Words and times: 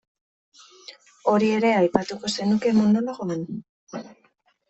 Hori 1.33 1.49
ere 1.57 1.73
aipatuko 1.81 2.31
zenuke 2.37 2.73
monologoan? 2.79 3.47